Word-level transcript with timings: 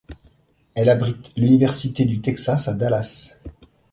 Elle 0.73 0.89
abrite 0.89 1.29
l'université 1.37 2.05
du 2.05 2.21
Texas 2.21 2.67
à 2.67 2.73
Dallas. 2.73 3.37